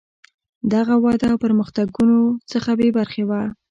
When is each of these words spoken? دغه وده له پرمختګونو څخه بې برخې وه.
دغه 0.73 0.95
وده 1.03 1.25
له 1.31 1.37
پرمختګونو 1.43 2.17
څخه 2.51 2.69
بې 2.79 2.89
برخې 2.97 3.23
وه. 3.29 3.41